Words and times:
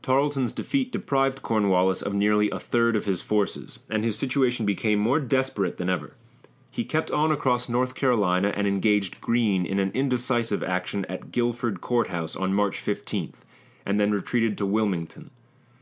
Tarleton's 0.00 0.52
defeat 0.54 0.92
deprived 0.92 1.42
Cornwallis 1.42 2.00
of 2.00 2.14
nearly 2.14 2.50
a 2.50 2.58
third 2.58 2.96
of 2.96 3.04
his 3.04 3.20
forces, 3.20 3.80
and 3.90 4.02
his 4.02 4.16
situation 4.16 4.64
became 4.64 4.98
more 4.98 5.20
desperate 5.20 5.76
than 5.76 5.90
ever. 5.90 6.14
He 6.70 6.84
kept 6.84 7.10
on 7.10 7.30
across 7.30 7.68
North 7.68 7.94
Carolina 7.94 8.48
and 8.56 8.66
engaged 8.66 9.20
Greene 9.20 9.66
in 9.66 9.78
an 9.78 9.90
indecisive 9.92 10.62
action 10.62 11.04
at 11.06 11.32
Guilford 11.32 11.82
Court 11.82 12.06
House 12.06 12.34
on 12.34 12.54
March 12.54 12.80
15, 12.80 13.34
and 13.84 14.00
then 14.00 14.10
retreated 14.10 14.56
to 14.56 14.64
Wilmington. 14.64 15.28